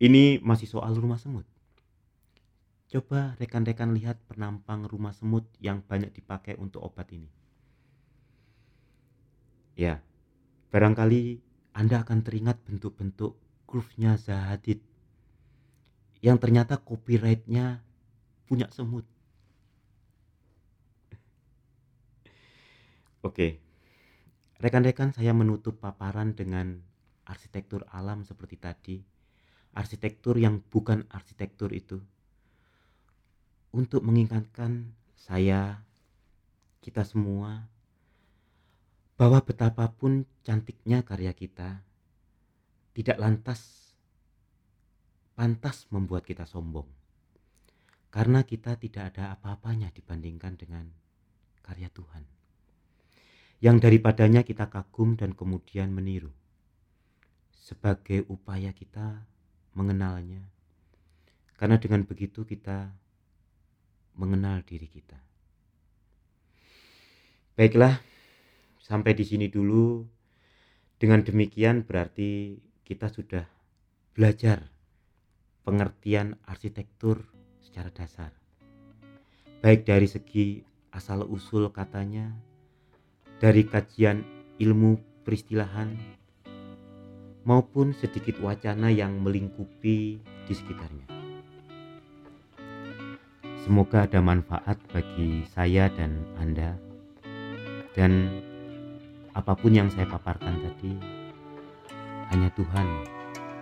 Ini 0.00 0.40
masih 0.40 0.66
soal 0.66 0.96
rumah 0.96 1.20
semut. 1.20 1.44
Coba 2.88 3.36
rekan-rekan 3.36 3.92
lihat 3.92 4.16
penampang 4.32 4.88
rumah 4.88 5.12
semut 5.12 5.44
yang 5.60 5.84
banyak 5.84 6.10
dipakai 6.10 6.56
untuk 6.56 6.82
obat 6.82 7.12
ini. 7.12 7.41
Ya, 9.82 9.98
barangkali 10.70 11.42
Anda 11.74 12.06
akan 12.06 12.22
teringat 12.22 12.62
bentuk-bentuk 12.62 13.34
groove-nya 13.66 14.14
Zahadid 14.14 14.78
yang 16.22 16.38
ternyata 16.38 16.78
copyright-nya 16.78 17.82
punya 18.46 18.70
semut. 18.70 19.02
Oke, 23.26 23.58
rekan-rekan 24.62 25.18
saya 25.18 25.34
menutup 25.34 25.82
paparan 25.82 26.38
dengan 26.38 26.78
arsitektur 27.26 27.82
alam 27.90 28.22
seperti 28.22 28.62
tadi. 28.62 29.02
Arsitektur 29.74 30.38
yang 30.38 30.62
bukan 30.62 31.10
arsitektur 31.10 31.74
itu. 31.74 31.98
Untuk 33.74 34.06
mengingatkan 34.06 34.94
saya, 35.18 35.82
kita 36.78 37.02
semua, 37.02 37.71
bahwa 39.22 39.38
betapapun 39.38 40.26
cantiknya 40.42 41.06
karya 41.06 41.30
kita, 41.30 41.78
tidak 42.90 43.22
lantas 43.22 43.94
pantas 45.38 45.86
membuat 45.94 46.26
kita 46.26 46.42
sombong. 46.42 46.90
Karena 48.10 48.42
kita 48.42 48.74
tidak 48.82 49.14
ada 49.14 49.30
apa-apanya 49.38 49.94
dibandingkan 49.94 50.58
dengan 50.58 50.90
karya 51.62 51.86
Tuhan 51.94 52.26
yang 53.62 53.78
daripadanya 53.78 54.42
kita 54.42 54.66
kagum 54.66 55.14
dan 55.14 55.38
kemudian 55.38 55.94
meniru 55.94 56.34
sebagai 57.54 58.26
upaya 58.26 58.74
kita 58.74 59.22
mengenalnya. 59.78 60.42
Karena 61.54 61.78
dengan 61.78 62.02
begitu 62.02 62.42
kita 62.42 62.90
mengenal 64.18 64.66
diri 64.66 64.90
kita. 64.90 65.14
Baiklah, 67.54 68.02
sampai 68.92 69.16
di 69.16 69.24
sini 69.24 69.48
dulu. 69.48 70.04
Dengan 71.00 71.24
demikian 71.24 71.88
berarti 71.88 72.60
kita 72.84 73.08
sudah 73.08 73.48
belajar 74.12 74.68
pengertian 75.64 76.36
arsitektur 76.44 77.24
secara 77.64 77.88
dasar. 77.88 78.36
Baik 79.64 79.88
dari 79.88 80.04
segi 80.04 80.60
asal 80.92 81.24
usul 81.24 81.72
katanya 81.72 82.36
dari 83.40 83.64
kajian 83.64 84.20
ilmu 84.60 85.24
peristilahan 85.24 85.96
maupun 87.48 87.96
sedikit 87.96 88.38
wacana 88.44 88.92
yang 88.92 89.18
melingkupi 89.24 90.20
di 90.20 90.52
sekitarnya. 90.54 91.08
Semoga 93.64 94.04
ada 94.04 94.20
manfaat 94.20 94.78
bagi 94.92 95.46
saya 95.50 95.88
dan 95.94 96.26
Anda 96.38 96.78
dan 97.94 98.42
apa 99.32 99.56
pun 99.56 99.72
yang 99.72 99.88
saya 99.88 100.04
paparkan 100.04 100.60
tadi 100.60 100.92
hanya 102.32 102.52
Tuhan 102.52 102.86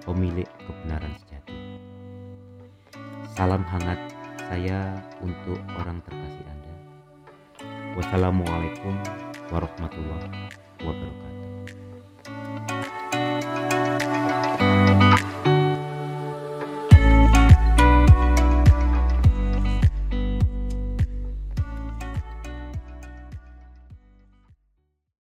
pemilik 0.02 0.46
kebenaran 0.66 1.14
sejati. 1.22 1.58
Salam 3.38 3.62
hangat 3.62 3.98
saya 4.50 4.98
untuk 5.22 5.62
orang 5.78 6.02
terkasih 6.02 6.42
Anda. 6.50 6.74
Wassalamualaikum 7.94 8.94
warahmatullahi 9.54 10.30
wabarakatuh. 10.82 11.39